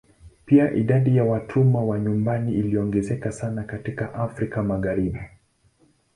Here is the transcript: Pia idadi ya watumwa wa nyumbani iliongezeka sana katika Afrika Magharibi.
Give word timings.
Pia 0.45 0.71
idadi 0.73 1.17
ya 1.17 1.23
watumwa 1.23 1.83
wa 1.83 1.99
nyumbani 1.99 2.53
iliongezeka 2.53 3.31
sana 3.31 3.63
katika 3.63 4.13
Afrika 4.13 4.63
Magharibi. 4.63 5.19